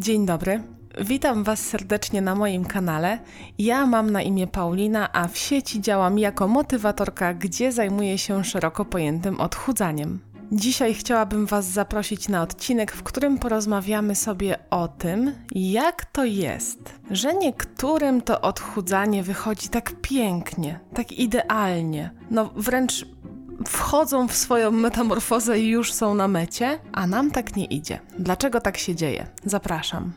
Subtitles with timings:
[0.00, 0.62] Dzień dobry.
[1.00, 3.18] Witam Was serdecznie na moim kanale.
[3.58, 8.84] Ja mam na imię Paulina, a w sieci działam jako motywatorka, gdzie zajmuję się szeroko
[8.84, 10.20] pojętym odchudzaniem.
[10.52, 16.94] Dzisiaj chciałabym Was zaprosić na odcinek, w którym porozmawiamy sobie o tym, jak to jest,
[17.10, 23.06] że niektórym to odchudzanie wychodzi tak pięknie, tak idealnie, no wręcz
[23.66, 28.00] wchodzą w swoją metamorfozę i już są na mecie, a nam tak nie idzie.
[28.18, 29.26] Dlaczego tak się dzieje?
[29.44, 30.12] Zapraszam.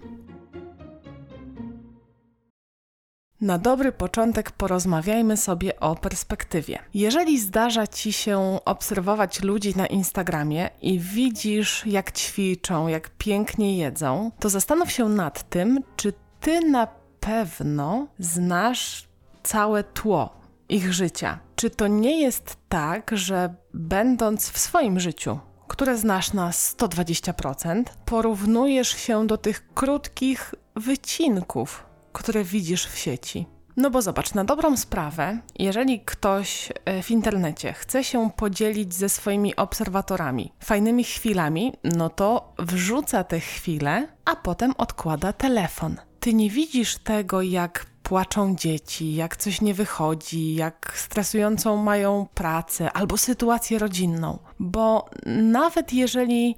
[3.41, 6.79] Na dobry początek porozmawiajmy sobie o perspektywie.
[6.93, 14.31] Jeżeli zdarza ci się obserwować ludzi na Instagramie i widzisz, jak ćwiczą, jak pięknie jedzą,
[14.39, 16.87] to zastanów się nad tym, czy ty na
[17.19, 19.07] pewno znasz
[19.43, 20.33] całe tło
[20.69, 21.39] ich życia.
[21.63, 28.89] Czy to nie jest tak, że będąc w swoim życiu, które znasz na 120%, porównujesz
[28.89, 33.45] się do tych krótkich wycinków, które widzisz w sieci?
[33.77, 39.09] No bo zobacz, na dobrą sprawę, jeżeli ktoś e, w internecie chce się podzielić ze
[39.09, 45.97] swoimi obserwatorami fajnymi chwilami, no to wrzuca te chwile, a potem odkłada telefon.
[46.19, 52.91] Ty nie widzisz tego, jak płaczą dzieci, jak coś nie wychodzi, jak stresującą mają pracę
[52.91, 54.39] albo sytuację rodzinną.
[54.59, 56.55] Bo nawet jeżeli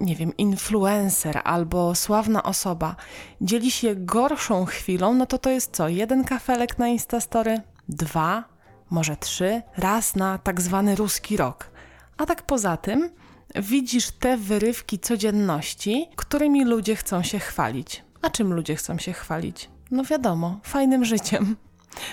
[0.00, 2.96] nie wiem, influencer albo sławna osoba
[3.40, 5.88] dzieli się gorszą chwilą, no to to jest co?
[5.88, 8.44] Jeden kafelek na Instastory, dwa,
[8.90, 11.70] może trzy, raz na tak zwany ruski rok.
[12.16, 13.10] A tak poza tym
[13.54, 18.04] widzisz te wyrywki codzienności, którymi ludzie chcą się chwalić.
[18.22, 19.73] A czym ludzie chcą się chwalić?
[19.94, 21.56] No wiadomo, fajnym życiem.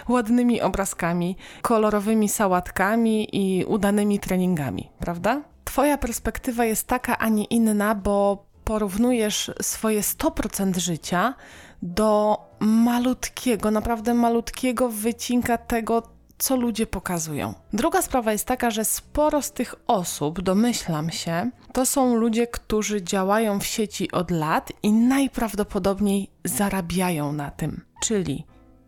[0.10, 5.42] Ładnymi obrazkami, kolorowymi sałatkami i udanymi treningami, prawda?
[5.64, 11.34] Twoja perspektywa jest taka, a nie inna, bo porównujesz swoje 100% życia
[11.82, 16.04] do malutkiego, naprawdę malutkiego wycinka tego,
[16.38, 17.54] co ludzie pokazują.
[17.74, 23.04] Druga sprawa jest taka, że sporo z tych osób, domyślam się, to są ludzie, którzy
[23.04, 27.86] działają w sieci od lat i najprawdopodobniej zarabiają na tym.
[28.04, 28.46] Czyli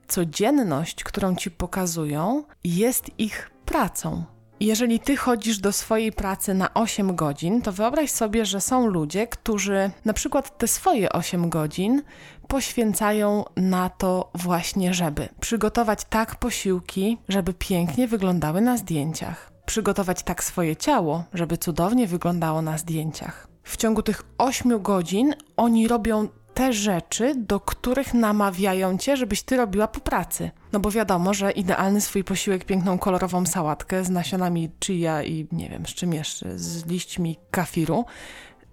[0.07, 4.23] codzienność, którą ci pokazują, jest ich pracą.
[4.59, 9.27] Jeżeli ty chodzisz do swojej pracy na 8 godzin, to wyobraź sobie, że są ludzie,
[9.27, 12.01] którzy na przykład te swoje 8 godzin
[12.47, 20.43] poświęcają na to właśnie, żeby przygotować tak posiłki, żeby pięknie wyglądały na zdjęciach, przygotować tak
[20.43, 23.47] swoje ciało, żeby cudownie wyglądało na zdjęciach.
[23.63, 29.57] W ciągu tych 8 godzin oni robią te rzeczy, do których namawiają cię, żebyś ty
[29.57, 30.51] robiła po pracy.
[30.71, 35.69] No bo wiadomo, że idealny swój posiłek, piękną kolorową sałatkę z nasionami chia i nie
[35.69, 38.05] wiem, z czym jeszcze, z liśćmi kafiru,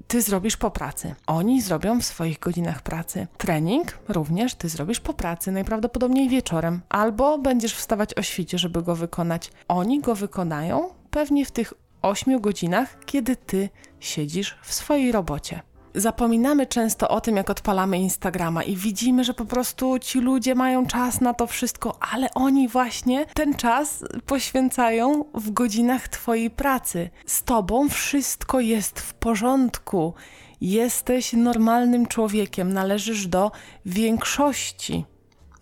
[0.08, 1.14] ty zrobisz po pracy.
[1.26, 3.26] Oni zrobią w swoich godzinach pracy.
[3.38, 8.96] Trening również ty zrobisz po pracy, najprawdopodobniej wieczorem, albo będziesz wstawać o świcie, żeby go
[8.96, 9.52] wykonać.
[9.68, 11.72] Oni go wykonają pewnie w tych
[12.02, 13.68] 8 godzinach, kiedy ty
[14.00, 15.62] siedzisz w swojej robocie.
[15.94, 20.86] Zapominamy często o tym, jak odpalamy Instagrama i widzimy, że po prostu ci ludzie mają
[20.86, 27.10] czas na to wszystko, ale oni właśnie ten czas poświęcają w godzinach Twojej pracy.
[27.26, 30.14] Z Tobą wszystko jest w porządku.
[30.60, 33.50] Jesteś normalnym człowiekiem, należysz do
[33.86, 35.04] większości,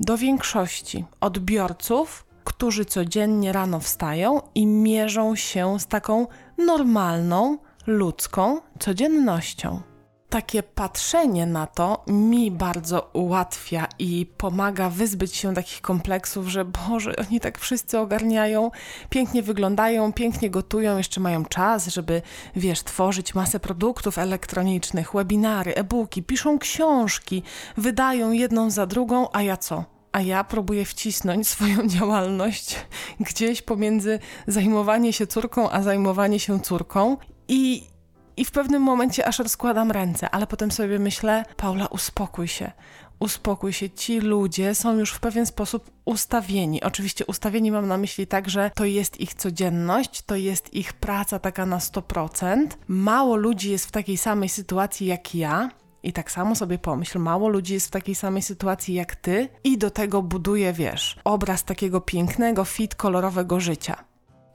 [0.00, 6.26] do większości odbiorców, którzy codziennie rano wstają i mierzą się z taką
[6.58, 9.87] normalną, ludzką codziennością
[10.28, 17.16] takie patrzenie na to mi bardzo ułatwia i pomaga wyzbyć się takich kompleksów, że Boże,
[17.16, 18.70] oni tak wszyscy ogarniają,
[19.10, 22.22] pięknie wyglądają, pięknie gotują, jeszcze mają czas, żeby,
[22.56, 27.42] wiesz, tworzyć masę produktów elektronicznych, webinary, e-booki, piszą książki,
[27.76, 29.84] wydają jedną za drugą, a ja co?
[30.12, 32.76] a ja próbuję wcisnąć swoją działalność
[33.20, 37.16] gdzieś pomiędzy zajmowanie się córką, a zajmowanie się córką.
[37.48, 37.82] I
[38.38, 42.72] i w pewnym momencie aż rozkładam ręce, ale potem sobie myślę, Paula, uspokój się.
[43.18, 46.82] Uspokój się, ci ludzie są już w pewien sposób ustawieni.
[46.82, 51.38] Oczywiście ustawieni mam na myśli tak, że to jest ich codzienność, to jest ich praca
[51.38, 52.66] taka na 100%.
[52.88, 55.70] Mało ludzi jest w takiej samej sytuacji jak ja,
[56.02, 59.78] i tak samo sobie pomyśl, mało ludzi jest w takiej samej sytuacji jak ty i
[59.78, 64.07] do tego buduje, wiesz, obraz takiego pięknego, fit, kolorowego życia.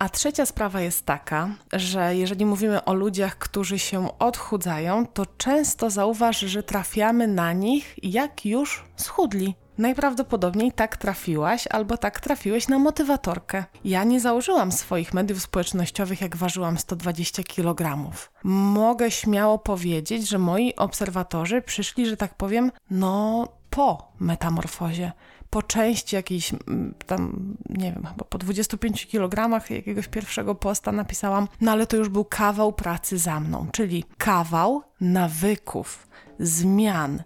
[0.04, 5.90] A trzecia sprawa jest taka, że jeżeli mówimy o ludziach, którzy się odchudzają, to często
[5.90, 9.56] zauważ, że trafiamy na nich, jak już schudli.
[9.78, 13.64] Najprawdopodobniej tak trafiłaś albo tak trafiłeś na motywatorkę.
[13.84, 18.12] Ja nie założyłam swoich mediów społecznościowych, jak ważyłam 120 kg.
[18.44, 25.12] Mogę śmiało powiedzieć, że moi obserwatorzy przyszli, że tak powiem, no po metamorfozie
[25.54, 31.48] po części jakiejś mm, tam, nie wiem, chyba po 25 kilogramach jakiegoś pierwszego posta napisałam,
[31.62, 36.08] no ale to już był kawał pracy za mną, czyli kawał nawyków,
[36.40, 37.24] zmian,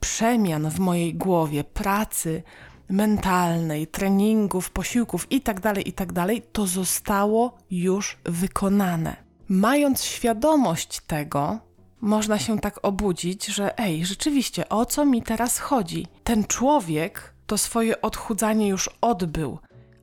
[0.00, 2.42] przemian w mojej głowie, pracy
[2.88, 9.16] mentalnej, treningów, posiłków itd., tak itd., tak to zostało już wykonane.
[9.48, 11.58] Mając świadomość tego,
[12.00, 16.06] można się tak obudzić, że ej, rzeczywiście, o co mi teraz chodzi?
[16.24, 19.58] Ten człowiek to swoje odchudzanie już odbył,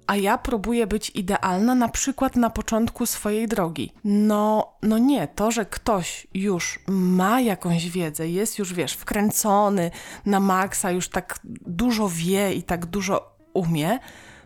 [0.07, 3.93] a ja próbuję być idealna na przykład na początku swojej drogi.
[4.03, 9.91] No, no nie, to, że ktoś już ma jakąś wiedzę, jest już, wiesz, wkręcony
[10.25, 13.99] na maksa, już tak dużo wie i tak dużo umie,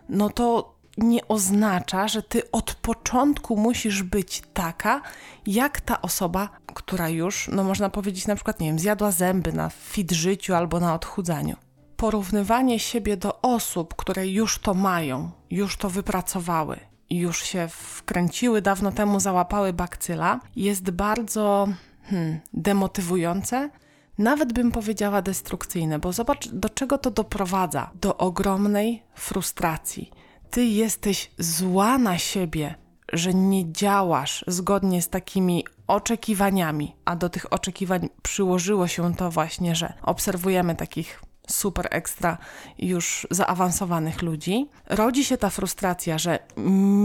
[0.08, 5.02] no to nie oznacza, że ty od początku musisz być taka,
[5.46, 9.70] jak ta osoba, która już, no można powiedzieć, na przykład, nie wiem, zjadła zęby na
[9.70, 11.56] fit życiu albo na odchudzaniu
[12.04, 16.80] porównywanie siebie do osób, które już to mają, już to wypracowały,
[17.10, 21.68] już się wkręciły, dawno temu załapały bakcyla, jest bardzo
[22.02, 23.70] hmm, demotywujące,
[24.18, 30.10] nawet bym powiedziała destrukcyjne, bo zobacz, do czego to doprowadza: do ogromnej frustracji.
[30.50, 32.74] Ty jesteś zła na siebie,
[33.12, 39.74] że nie działasz zgodnie z takimi oczekiwaniami, a do tych oczekiwań przyłożyło się to właśnie,
[39.74, 41.20] że obserwujemy takich
[41.50, 42.38] super ekstra
[42.78, 46.38] już zaawansowanych ludzi, rodzi się ta frustracja, że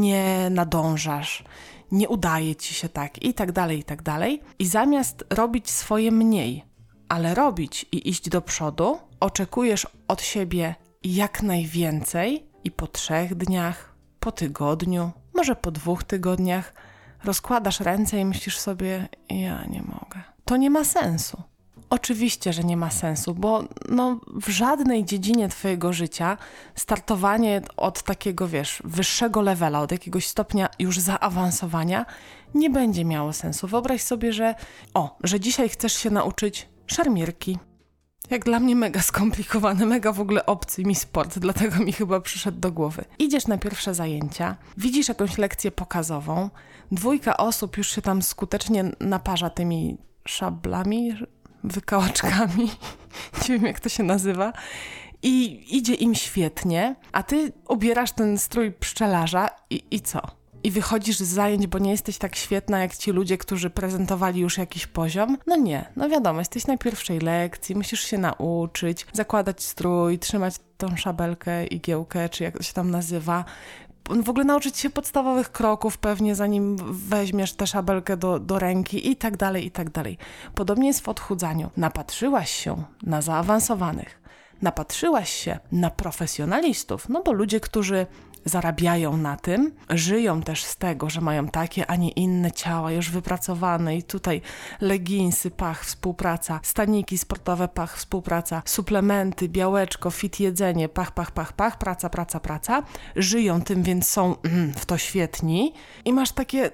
[0.02, 1.44] nie nadążasz,
[1.92, 4.42] nie udaje ci się tak i tak dalej, i tak dalej.
[4.60, 6.66] I zamiast robić swoje mniej,
[7.10, 13.96] ale robić i iść do przodu, oczekujesz od siebie jak najwięcej i po trzech dniach,
[14.20, 16.74] po tygodniu, może po dwóch tygodniach
[17.24, 20.24] rozkładasz ręce i myślisz sobie: Ja nie mogę.
[20.46, 21.44] To nie ma sensu.
[21.90, 26.38] Oczywiście, że nie ma sensu, bo no, w żadnej dziedzinie Twojego życia
[26.76, 32.06] startowanie od takiego, wiesz, wyższego levela, od jakiegoś stopnia już zaawansowania
[32.56, 33.68] nie będzie miało sensu.
[33.68, 34.56] Wyobraź sobie, że
[34.94, 37.58] o, że dzisiaj chcesz się nauczyć szermierki.
[38.30, 42.60] Jak dla mnie mega skomplikowany, mega w ogóle obcy mi sport, dlatego mi chyba przyszedł
[42.60, 43.06] do głowy.
[43.20, 46.50] Idziesz na pierwsze zajęcia, widzisz jakąś lekcję pokazową,
[46.92, 49.98] dwójka osób już się tam skutecznie naparza tymi
[50.28, 51.14] szablami,
[51.64, 52.72] wykałaczkami,
[53.42, 54.54] nie wiem jak to się nazywa,
[55.24, 60.22] i idzie im świetnie, a ty ubierasz ten strój pszczelarza i, i co?
[60.64, 64.58] I wychodzisz z zajęć, bo nie jesteś tak świetna jak ci ludzie, którzy prezentowali już
[64.58, 65.38] jakiś poziom?
[65.48, 70.98] No nie, no wiadomo, jesteś na pierwszej lekcji, musisz się nauczyć, zakładać strój, trzymać tą
[70.98, 73.46] szabelkę, igiełkę, czy jak to się tam nazywa,
[74.24, 79.16] w ogóle nauczyć się podstawowych kroków pewnie, zanim weźmiesz tę szabelkę do, do ręki i
[79.16, 80.18] tak dalej, i tak dalej.
[80.56, 81.70] Podobnie jest w odchudzaniu.
[81.78, 84.22] Napatrzyłaś się na zaawansowanych,
[84.62, 88.08] napatrzyłaś się na profesjonalistów, no bo ludzie, którzy
[88.46, 93.12] zarabiają na tym, żyją też z tego, że mają takie, a nie inne ciała już
[93.12, 94.42] wypracowane i tutaj
[94.82, 101.78] leginsy, pach, współpraca, staniki sportowe, pach, współpraca, suplementy, białeczko, fit jedzenie, pach, pach, pach, pach,
[101.78, 102.84] praca, praca, praca.
[103.16, 105.74] Żyją tym, więc są mm, w to świetni
[106.06, 106.72] i masz takie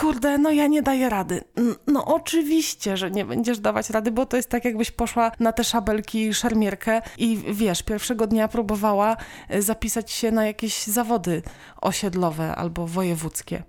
[0.00, 1.44] kurde, no ja nie daję rady.
[1.86, 5.64] No oczywiście, że nie będziesz dawać rady, bo to jest tak, jakbyś poszła na te
[5.64, 9.16] szabelki szermierkę i wiesz, pierwszego dnia próbowała
[9.48, 11.42] e, zapisać się na jakieś zawody
[11.80, 13.62] osiedlowe albo wojewódzkie.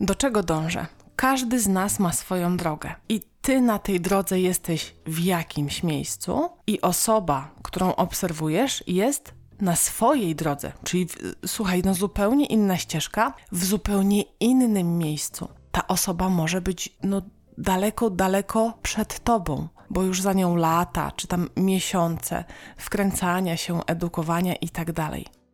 [0.00, 0.86] Do czego dążę?
[1.16, 6.48] Każdy z nas ma swoją drogę i ty na tej drodze jesteś w jakimś miejscu
[6.66, 13.34] i osoba, którą obserwujesz, jest na swojej drodze, czyli w, słuchaj, no zupełnie inna ścieżka,
[13.52, 17.22] w zupełnie innym miejscu ta osoba może być no,
[17.58, 22.44] daleko, daleko przed tobą, bo już za nią lata, czy tam miesiące
[22.76, 24.88] wkręcania się, edukowania i tak.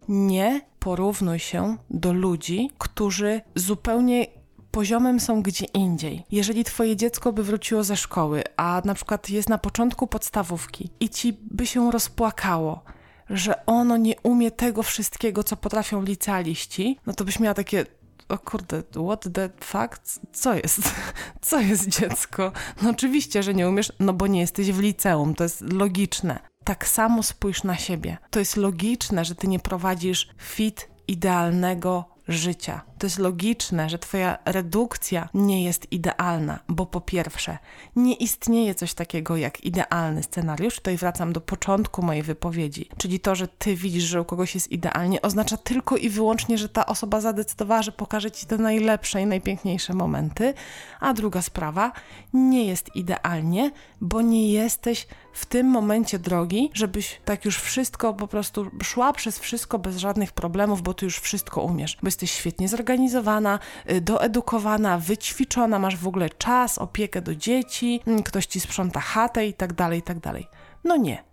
[0.09, 4.26] Nie porównuj się do ludzi, którzy zupełnie
[4.71, 6.25] poziomem są gdzie indziej.
[6.31, 11.09] Jeżeli twoje dziecko by wróciło ze szkoły, a na przykład jest na początku podstawówki i
[11.09, 12.85] ci by się rozpłakało,
[13.31, 17.87] że ono nie umie tego wszystkiego, co potrafią licealiści, no to byś miała takie
[18.29, 19.99] o kurde, what the fuck?
[20.33, 20.81] Co jest?
[21.41, 22.52] Co jest dziecko?
[22.83, 26.38] No oczywiście, że nie umiesz, no bo nie jesteś w liceum, to jest logiczne.
[26.64, 28.19] Tak samo spójrz na siebie.
[28.31, 32.81] To jest logiczne, że ty nie prowadzisz fit idealnego życia.
[33.02, 37.59] To jest logiczne, że Twoja redukcja nie jest idealna, bo po pierwsze,
[37.97, 40.76] nie istnieje coś takiego jak idealny scenariusz.
[40.76, 44.73] Tutaj wracam do początku mojej wypowiedzi, czyli to, że Ty widzisz, że u kogoś jest
[44.73, 49.26] idealnie, oznacza tylko i wyłącznie, że ta osoba zadecydowała, że pokaże Ci te najlepsze i
[49.26, 50.54] najpiękniejsze momenty.
[51.00, 51.92] A druga sprawa,
[52.32, 58.28] nie jest idealnie, bo nie jesteś w tym momencie drogi, żebyś tak już wszystko po
[58.28, 62.68] prostu szła przez wszystko bez żadnych problemów, bo ty już wszystko umiesz, bo jesteś świetnie
[62.92, 63.58] zorganizowana,
[63.90, 69.46] y, doedukowana, wyćwiczona, masz w ogóle czas, opiekę do dzieci, mm, ktoś ci sprząta chatę
[69.46, 70.49] i tak dalej, i tak dalej.
[70.84, 71.25] No nie,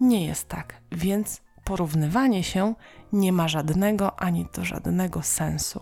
[0.00, 2.74] nie jest tak, więc porównywanie się
[3.12, 5.80] nie ma żadnego ani to żadnego sensu.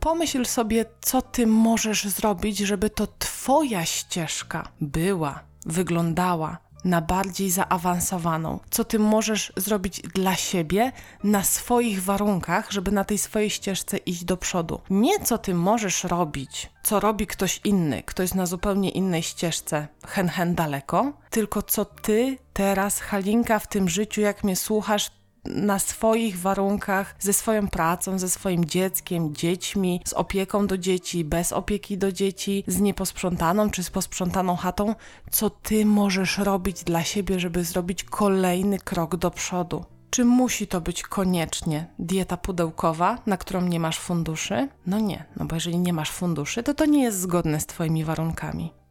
[0.00, 8.58] Pomyśl sobie, co ty możesz zrobić, żeby to twoja ścieżka była, wyglądała na bardziej zaawansowaną.
[8.70, 10.92] Co ty możesz zrobić dla siebie
[11.24, 14.80] na swoich warunkach, żeby na tej swojej ścieżce iść do przodu.
[14.90, 19.88] Nie co ty możesz robić, co robi ktoś inny, kto jest na zupełnie innej ścieżce,
[20.06, 25.10] hen hen daleko, tylko co ty teraz, Halinka, w tym życiu, jak mnie słuchasz,
[25.44, 31.52] na swoich warunkach, ze swoją pracą, ze swoim dzieckiem, dziećmi, z opieką do dzieci, bez
[31.52, 34.94] opieki do dzieci, z nieposprzątaną czy z posprzątaną chatą,
[35.30, 39.84] co ty możesz robić dla siebie, żeby zrobić kolejny krok do przodu.
[40.10, 44.68] Czy musi to być koniecznie dieta pudełkowa, na którą nie masz funduszy?
[44.86, 48.04] No nie, no bo jeżeli nie masz funduszy, to to nie jest zgodne z Twoimi
[48.04, 48.81] warunkami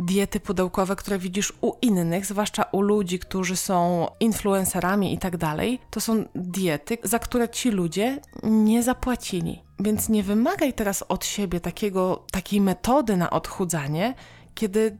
[0.00, 5.80] diety pudełkowe, które widzisz u innych, zwłaszcza u ludzi, którzy są influencerami i tak dalej,
[5.90, 9.62] to są diety, za które ci ludzie nie zapłacili.
[9.80, 14.14] Więc nie wymagaj teraz od siebie takiego, takiej metody na odchudzanie,
[14.54, 14.98] kiedy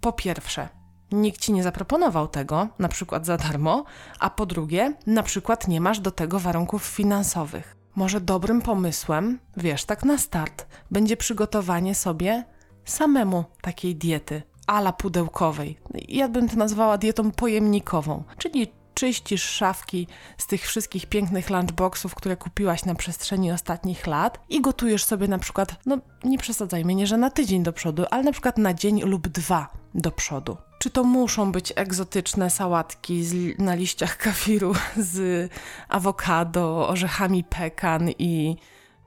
[0.00, 0.68] po pierwsze,
[1.12, 3.84] nikt ci nie zaproponował tego, na przykład za darmo,
[4.18, 7.76] a po drugie, na przykład nie masz do tego warunków finansowych.
[7.94, 12.44] Może dobrym pomysłem, wiesz, tak na start, będzie przygotowanie sobie
[12.84, 15.78] samemu takiej diety ala pudełkowej.
[16.08, 20.06] Ja bym to nazwała dietą pojemnikową, czyli czyścisz szafki
[20.38, 25.38] z tych wszystkich pięknych lunchboxów, które kupiłaś na przestrzeni ostatnich lat i gotujesz sobie na
[25.38, 29.02] przykład, no nie przesadzajmy, nie że na tydzień do przodu, ale na przykład na dzień
[29.02, 30.56] lub dwa do przodu.
[30.78, 34.74] Czy to muszą być egzotyczne sałatki z, na liściach kafiru
[35.12, 35.50] z
[35.88, 38.56] awokado, orzechami pekan i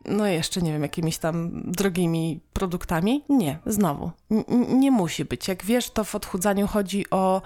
[0.05, 3.24] no jeszcze nie wiem, jakimiś tam drogimi produktami.
[3.29, 5.48] Nie, znowu, N nie musi być.
[5.48, 7.41] Jak wiesz, to w odchudzaniu chodzi o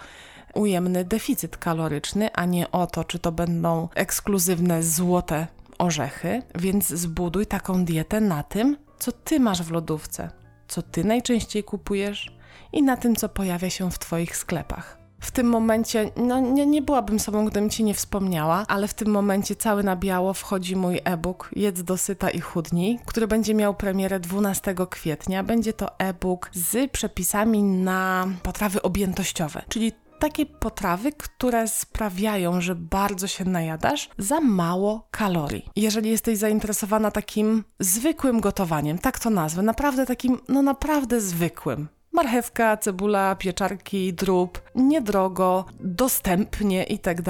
[0.54, 5.48] ujemny deficyt kaloryczny, a nie o to, czy to będą ekskluzywne złote
[5.78, 10.30] orzechy, więc zbuduj taką dietę na tym, co ty masz w lodówce,
[10.68, 12.38] co ty najczęściej kupujesz
[12.74, 14.97] i na tym, co pojawia się w twoich sklepach.
[15.20, 19.12] W tym momencie, no nie, nie byłabym sobą, gdybym ci nie wspomniała, ale w tym
[19.12, 24.20] momencie cały na biało wchodzi mój e-book Jedz dosyta i chudnij, który będzie miał premierę
[24.20, 25.44] 12 kwietnia.
[25.44, 33.28] Będzie to e-book z przepisami na potrawy objętościowe, czyli takie potrawy, które sprawiają, że bardzo
[33.28, 35.70] się najadasz za mało kalorii.
[35.76, 42.78] Jeżeli jesteś zainteresowana takim zwykłym gotowaniem, tak to nazwę, naprawdę takim, no naprawdę zwykłym, marchewka,
[42.78, 47.22] cebula, pieczarki, drób, niedrogo, dostępnie i tak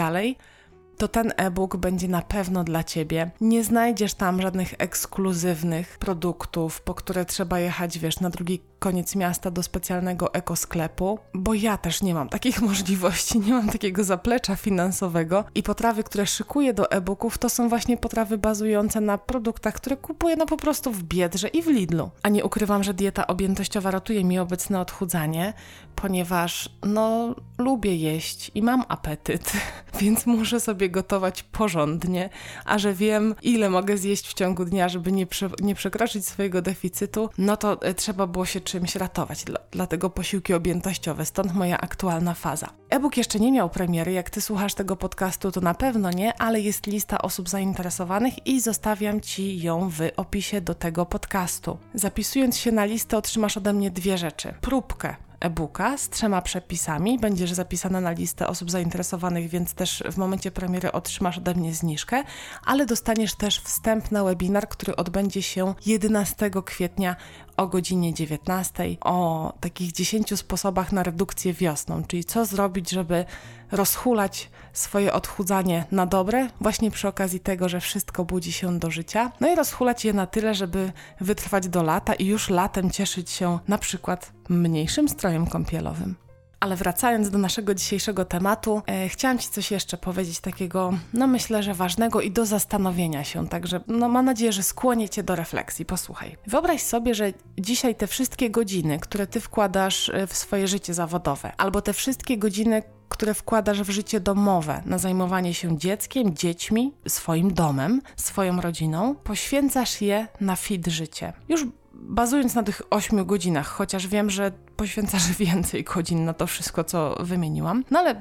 [0.98, 3.32] to ten e-book będzie na pewno dla Ciebie.
[3.42, 9.52] Nie znajdziesz tam żadnych ekskluzywnych produktów, po które trzeba jechać, wiesz, na drugi koniec miasta
[9.52, 15.44] do specjalnego ekosklepu, bo ja też nie mam takich możliwości, nie mam takiego zaplecza finansowego
[15.56, 20.36] i potrawy, które szykuję do e-booków, to są właśnie potrawy bazujące na produktach, które kupuję
[20.36, 22.10] no po prostu w Biedrze i w Lidlu.
[22.24, 25.54] A nie ukrywam, że dieta objętościowa ratuje mi obecne odchudzanie,
[26.02, 29.52] ponieważ no lubię jeść i mam apetyt,
[30.02, 32.30] więc muszę sobie gotować porządnie,
[32.66, 36.62] a że wiem ile mogę zjeść w ciągu dnia, żeby nie, prze, nie przekroczyć swojego
[36.62, 42.34] deficytu, no to e, trzeba było się czymś ratować, dlatego posiłki objętościowe, stąd moja aktualna
[42.34, 42.70] faza.
[42.90, 46.62] E-book jeszcze nie miał premiery, jak ty słuchasz tego podcastu, to na pewno nie, ale
[46.62, 51.78] jest lista osób zainteresowanych i zostawiam ci ją w opisie do tego podcastu.
[51.94, 57.20] Zapisując się na listę, otrzymasz ode mnie dwie rzeczy: próbkę e-booka z trzema przepisami.
[57.20, 62.24] Będziesz zapisana na listę osób zainteresowanych, więc też w momencie premiery otrzymasz ode mnie zniżkę,
[62.66, 67.16] ale dostaniesz też wstępny webinar, który odbędzie się 11 kwietnia
[67.58, 73.26] o godzinie 19 o takich 10 sposobach na redukcję wiosną, czyli co zrobić, żeby
[73.72, 79.32] rozhulać swoje odchudzanie na dobre, właśnie przy okazji tego, że wszystko budzi się do życia,
[79.40, 83.60] no i rozhulać je na tyle, żeby wytrwać do lata i już latem cieszyć się
[83.68, 86.27] na przykład mniejszym strojem kąpielowym.
[86.60, 91.64] Ale wracając do naszego dzisiejszego tematu, e, chciałam Ci coś jeszcze powiedzieć takiego, no myślę,
[91.64, 93.48] że ważnego i do zastanowienia się.
[93.48, 95.86] Także no mam nadzieję, że skłonię Cię do refleksji.
[95.86, 96.38] Posłuchaj.
[96.48, 101.52] Wyobraź sobie, że dzisiaj te wszystkie godziny, które Ty wkładasz e, w swoje życie zawodowe,
[101.58, 107.54] albo te wszystkie godziny, które wkładasz w życie domowe, na zajmowanie się dzieckiem, dziećmi, swoim
[107.54, 111.34] domem, swoją rodziną, poświęcasz je na fit życie.
[111.50, 116.84] Już bazując na tych 8 godzinach, chociaż wiem, że poświęcasz więcej godzin na to wszystko,
[116.84, 117.84] co wymieniłam.
[117.92, 118.20] No ale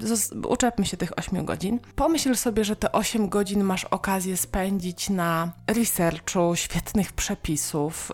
[0.48, 1.78] uczepmy się tych 8 godzin.
[1.94, 8.12] Pomyśl sobie, że te 8 godzin masz okazję spędzić na researchu świetnych przepisów,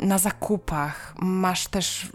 [0.00, 2.06] na zakupach, masz też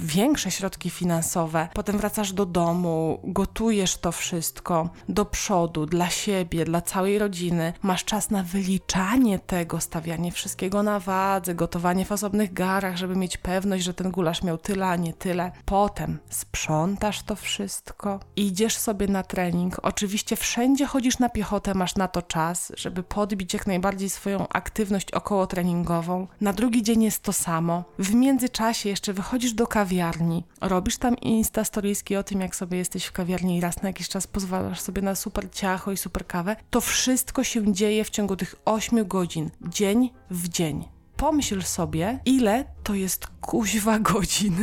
[0.00, 6.80] większe środki finansowe, potem wracasz do domu, gotujesz to wszystko do przodu, dla siebie, dla
[6.80, 12.96] całej rodziny, masz czas na wyliczanie tego, stawianie wszystkiego na wadze, gotowanie w osobnych garach,
[12.96, 15.52] żeby mieć pewność, że ten gulasz miał tyle, a nie nie tyle.
[15.64, 19.76] Potem sprzątasz to wszystko, idziesz sobie na trening.
[19.82, 25.12] Oczywiście wszędzie chodzisz na piechotę, masz na to czas, żeby podbić jak najbardziej swoją aktywność
[25.12, 26.26] około treningową.
[26.40, 27.84] Na drugi dzień jest to samo.
[27.98, 33.04] W międzyczasie jeszcze wychodzisz do kawiarni, robisz tam insta storieski o tym, jak sobie jesteś
[33.04, 36.56] w kawiarni i raz na jakiś czas pozwalasz sobie na super ciacho i super kawę.
[36.70, 42.64] To wszystko się dzieje w ciągu tych 8 godzin, dzień w dzień pomyśl sobie, ile
[42.82, 44.56] to jest kuźwa godzin,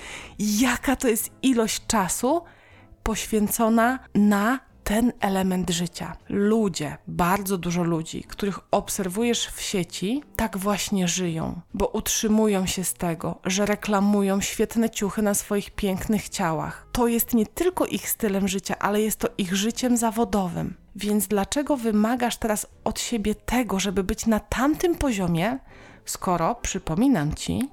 [0.38, 2.42] jaka to jest ilość czasu
[3.02, 6.16] poświęcona na ten element życia.
[6.28, 12.94] Ludzie, bardzo dużo ludzi, których obserwujesz w sieci, tak właśnie żyją, bo utrzymują się z
[12.94, 16.86] tego, że reklamują świetne ciuchy na swoich pięknych ciałach.
[16.92, 20.74] To jest nie tylko ich stylem życia, ale jest to ich życiem zawodowym.
[20.96, 25.58] Więc dlaczego wymagasz teraz od siebie tego, żeby być na tamtym poziomie,
[26.04, 27.68] skoro, przypominam ci,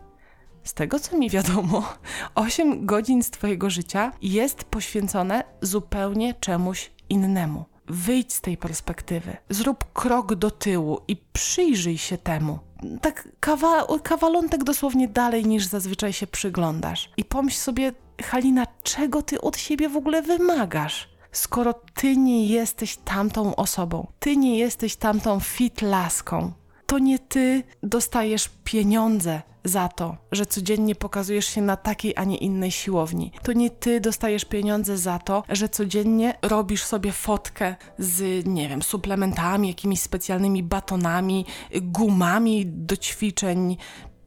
[0.64, 1.94] z tego co mi wiadomo,
[2.36, 7.66] 8 godzin z Twojego życia jest poświęcone zupełnie czemuś innemu.
[7.88, 12.60] Wyjdź z tej perspektywy, zrób krok do tyłu i przyjrzyj się temu.
[13.02, 17.10] Tak kawa kawalątek dosłownie dalej niż zazwyczaj się przyglądasz.
[17.18, 17.92] I pomyśl sobie,
[18.24, 21.10] Halina, czego ty od siebie w ogóle wymagasz?
[21.32, 26.52] Skoro ty nie jesteś tamtą osobą, ty nie jesteś tamtą fit laską,
[26.90, 32.38] to nie ty dostajesz pieniądze za to, że codziennie pokazujesz się na takiej, a nie
[32.38, 33.32] innej siłowni.
[33.44, 38.82] To nie ty dostajesz pieniądze za to, że codziennie robisz sobie fotkę z, nie wiem,
[38.82, 41.46] suplementami, jakimiś specjalnymi batonami,
[41.82, 43.78] gumami do ćwiczeń,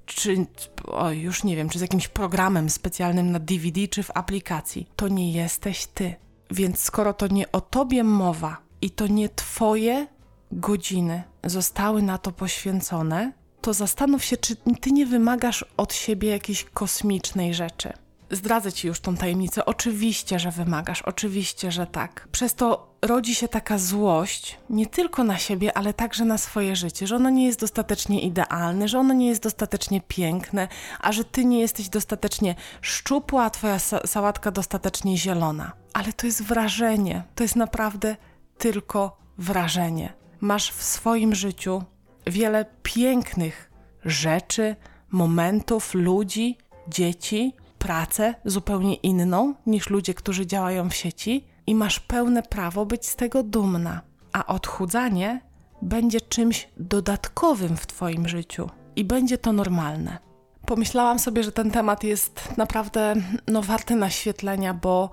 [0.07, 0.47] czy,
[0.87, 4.89] oj, już nie wiem, czy z jakimś programem specjalnym na DVD, czy w aplikacji.
[4.97, 6.15] To nie jesteś ty.
[6.51, 10.07] Więc skoro to nie o tobie mowa i to nie twoje
[10.53, 16.65] godziny zostały na to poświęcone, to zastanów się, czy ty nie wymagasz od siebie jakiejś
[16.65, 17.93] kosmicznej rzeczy.
[18.31, 19.65] Zdradzę ci już tą tajemnicę.
[19.65, 22.29] Oczywiście, że wymagasz, oczywiście, że tak.
[22.33, 27.07] Przez to rodzi się taka złość, nie tylko na siebie, ale także na swoje życie,
[27.07, 30.69] że ono nie jest dostatecznie idealne, że ono nie jest dostatecznie piękne,
[31.01, 35.73] a że ty nie jesteś dostatecznie szczupła, a twoja sałatka dostatecznie zielona.
[35.93, 38.17] Ale to jest wrażenie, to jest naprawdę
[38.59, 41.83] tylko wrażenie masz w swoim życiu
[42.27, 43.71] wiele pięknych
[44.05, 44.77] rzeczy,
[45.11, 52.43] momentów, ludzi, dzieci, pracę zupełnie inną niż ludzie, którzy działają w sieci, i masz pełne
[52.43, 54.01] prawo być z tego dumna.
[54.33, 55.41] A odchudzanie
[55.83, 60.19] będzie czymś dodatkowym w Twoim życiu i będzie to normalne.
[60.67, 63.15] Pomyślałam sobie, że ten temat jest naprawdę
[63.47, 65.11] no, warty naświetlenia, bo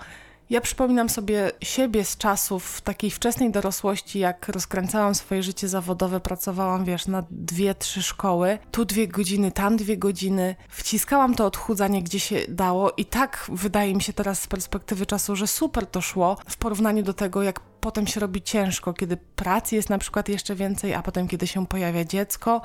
[0.50, 6.86] ja przypominam sobie siebie z czasów takiej wczesnej dorosłości, jak rozkręcałam swoje życie zawodowe, pracowałam,
[6.86, 12.20] wiesz, na dwie, trzy szkoły, tu dwie godziny, tam dwie godziny, wciskałam to odchudzanie gdzie
[12.20, 16.38] się dało i tak wydaje mi się teraz z perspektywy czasu, że super to szło
[16.48, 20.56] w porównaniu do tego, jak potem się robi ciężko, kiedy pracy jest na przykład jeszcze
[20.56, 22.62] więcej, a potem kiedy się pojawia dziecko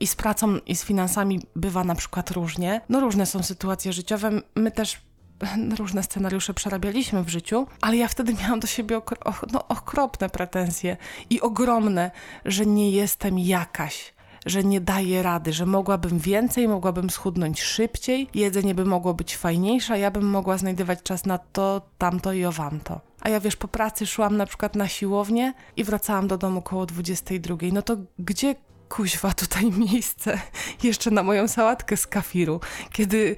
[0.00, 2.80] i z pracą i z finansami bywa na przykład różnie.
[2.88, 4.30] No różne są sytuacje życiowe.
[4.54, 5.00] My też
[5.78, 9.18] różne scenariusze przerabialiśmy w życiu, ale ja wtedy miałam do siebie okro
[9.52, 10.96] no, okropne pretensje
[11.30, 12.10] i ogromne,
[12.44, 14.14] że nie jestem jakaś,
[14.46, 19.98] że nie daję rady, że mogłabym więcej, mogłabym schudnąć szybciej, jedzenie by mogło być fajniejsze,
[19.98, 23.00] ja bym mogła znajdywać czas na to, tamto i owamto.
[23.20, 26.86] A ja wiesz, po pracy szłam na przykład na siłownię i wracałam do domu koło
[26.86, 27.56] 22.
[27.72, 28.54] No to gdzie
[28.90, 30.40] kuźwa tutaj miejsce
[30.82, 32.60] jeszcze na moją sałatkę z kafiru.
[32.92, 33.36] Kiedy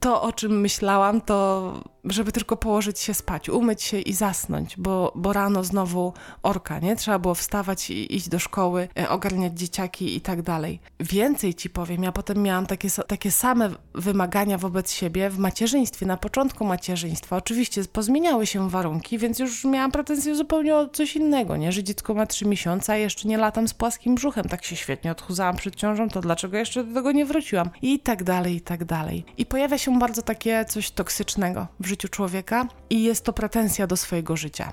[0.00, 1.72] to, o czym myślałam, to
[2.12, 6.96] żeby tylko położyć się spać, umyć się i zasnąć, bo, bo rano znowu orka, nie?
[6.96, 10.80] Trzeba było wstawać i iść do szkoły, e, ogarniać dzieciaki i tak dalej.
[11.00, 16.16] Więcej ci powiem, ja potem miałam takie, takie same wymagania wobec siebie w macierzyństwie, na
[16.16, 17.36] początku macierzyństwa.
[17.36, 21.72] Oczywiście pozmieniały się warunki, więc już miałam pretensje zupełnie o coś innego, nie?
[21.72, 25.10] Że dziecko ma trzy miesiące, a jeszcze nie latam z płaskim brzuchem, tak się świetnie
[25.10, 27.70] odchudzałam przed ciążą, to dlaczego jeszcze do tego nie wróciłam?
[27.82, 29.24] I tak dalej, i tak dalej.
[29.36, 33.96] I pojawia się bardzo takie coś toksycznego w życiu człowieka i jest to pretensja do
[33.96, 34.72] swojego życia.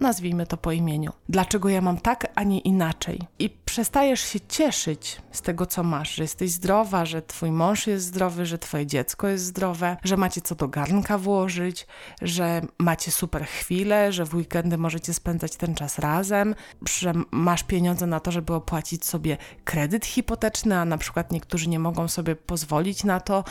[0.00, 1.12] Nazwijmy to po imieniu.
[1.28, 3.20] Dlaczego ja mam tak, a nie inaczej?
[3.38, 8.06] I przestajesz się cieszyć z tego, co masz, że jesteś zdrowa, że twój mąż jest
[8.06, 11.86] zdrowy, że twoje dziecko jest zdrowe, że macie co do garnka włożyć,
[12.22, 16.54] że macie super chwile, że w weekendy możecie spędzać ten czas razem,
[16.88, 21.78] że masz pieniądze na to, żeby opłacić sobie kredyt hipoteczny, a na przykład niektórzy nie
[21.78, 23.44] mogą sobie pozwolić na to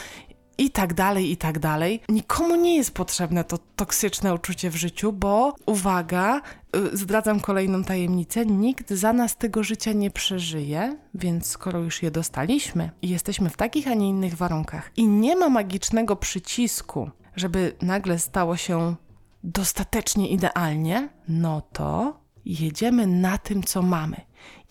[0.58, 2.02] i tak dalej, i tak dalej.
[2.10, 6.42] Nikomu nie jest potrzebne to toksyczne uczucie w życiu, bo uwaga,
[6.76, 12.12] y, zdradzam kolejną tajemnicę, nikt za nas tego życia nie przeżyje, więc skoro już je
[12.12, 17.76] dostaliśmy i jesteśmy w takich, a nie innych warunkach i nie ma magicznego przycisku, żeby
[17.82, 18.96] nagle stało się
[19.44, 24.22] dostatecznie idealnie, no to jedziemy na tym, co mamy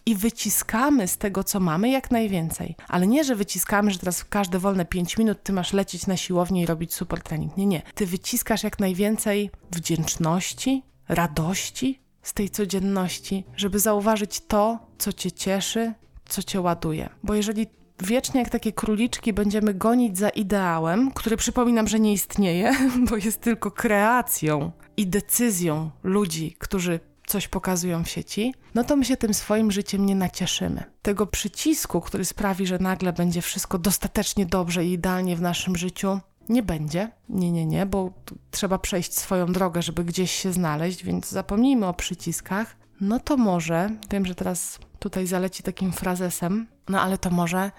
[0.06, 2.76] i wyciskamy z tego, co mamy, jak najwięcej.
[2.88, 6.16] Ale nie, że wyciskamy, że teraz w każde wolne 5 minut ty masz lecieć na
[6.16, 7.56] siłownię i robić super trening.
[7.56, 7.82] Nie, nie.
[7.94, 15.92] Ty wyciskasz jak najwięcej wdzięczności, radości z tej codzienności, żeby zauważyć to, co cię cieszy,
[16.28, 17.08] co cię ładuje.
[17.22, 17.66] Bo jeżeli
[18.02, 22.72] wiecznie jak takie króliczki będziemy gonić za ideałem, który przypominam, że nie istnieje,
[23.10, 29.04] bo jest tylko kreacją i decyzją ludzi, którzy coś pokazują w sieci, no to my
[29.04, 30.84] się tym swoim życiem nie nacieszymy.
[31.02, 36.20] Tego przycisku, który sprawi, że nagle będzie wszystko dostatecznie dobrze i idealnie w naszym życiu,
[36.48, 37.10] nie będzie.
[37.28, 38.12] Nie, nie, nie, bo
[38.50, 42.76] trzeba przejść swoją drogę, żeby gdzieś się znaleźć, więc zapomnijmy o przyciskach.
[43.00, 47.70] No to może, wiem, że teraz tutaj zaleci takim frazesem, no ale to może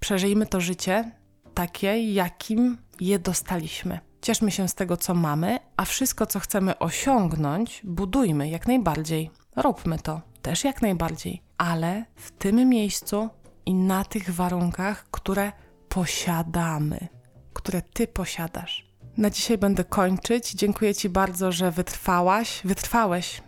[0.00, 1.10] przeżyjmy to życie
[1.54, 4.00] takie, jakim je dostaliśmy.
[4.22, 9.30] Cieszmy się z tego, co mamy, a wszystko, co chcemy osiągnąć, budujmy jak najbardziej.
[9.56, 13.28] Róbmy to też jak najbardziej, ale w tym miejscu
[13.66, 15.52] i na tych warunkach, które
[15.88, 17.08] posiadamy,
[17.52, 18.86] które ty posiadasz.
[19.16, 20.52] Na dzisiaj będę kończyć.
[20.52, 23.42] Dziękuję Ci bardzo, że wytrwałaś, wytrwałeś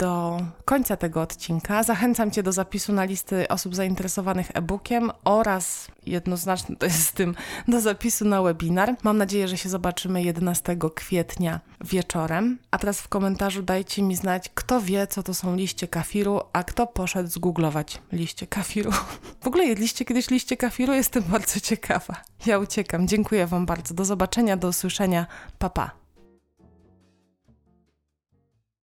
[0.00, 1.82] do końca tego odcinka.
[1.82, 7.34] Zachęcam Cię do zapisu na listy osób zainteresowanych e-bookiem oraz jednoznacznie to jest z tym
[7.68, 8.94] do zapisu na webinar.
[9.02, 12.58] Mam nadzieję, że się zobaczymy 11 kwietnia wieczorem.
[12.70, 16.64] A teraz w komentarzu dajcie mi znać, kto wie, co to są liście kafiru, a
[16.64, 18.92] kto poszedł zgooglować liście kafiru.
[19.40, 20.92] W ogóle jedliście kiedyś liście kafiru?
[20.92, 22.16] Jestem bardzo ciekawa.
[22.46, 23.08] Ja uciekam.
[23.08, 23.94] Dziękuję Wam bardzo.
[23.94, 25.26] Do zobaczenia, do usłyszenia.
[25.58, 25.99] Pa, pa.